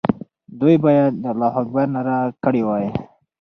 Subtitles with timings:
[0.59, 2.87] دوی باید د الله اکبر ناره کړې وای.